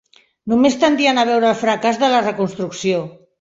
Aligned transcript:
Només 0.53 0.77
tendien 0.83 1.21
a 1.23 1.25
veure 1.31 1.51
el 1.51 1.59
fracàs 1.59 2.01
de 2.05 2.11
la 2.15 2.23
Reconstrucció. 2.25 3.05